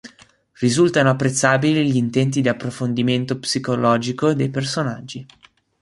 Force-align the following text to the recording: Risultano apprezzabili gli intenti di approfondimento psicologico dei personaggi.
Risultano 0.53 1.11
apprezzabili 1.11 1.87
gli 1.91 1.95
intenti 1.95 2.41
di 2.41 2.49
approfondimento 2.49 3.37
psicologico 3.37 4.33
dei 4.33 4.49
personaggi. 4.49 5.23